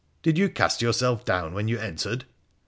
Did 0.23 0.35
you 0.35 0.49
cast 0.49 0.81
yourself 0.81 1.25
down 1.25 1.53
when 1.53 1.67
you 1.67 1.77
entered?' 1.77 2.25